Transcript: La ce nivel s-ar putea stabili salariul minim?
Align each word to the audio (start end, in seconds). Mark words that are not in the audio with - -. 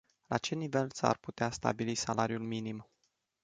La 0.29 0.37
ce 0.41 0.55
nivel 0.55 0.89
s-ar 0.93 1.17
putea 1.17 1.51
stabili 1.51 1.95
salariul 1.95 2.39
minim? 2.43 2.85